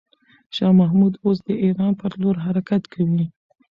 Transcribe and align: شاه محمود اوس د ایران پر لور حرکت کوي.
شاه 0.55 0.73
محمود 0.81 1.13
اوس 1.25 1.37
د 1.47 1.49
ایران 1.63 1.91
پر 1.99 2.11
لور 2.21 2.35
حرکت 2.45 2.83
کوي. 2.93 3.25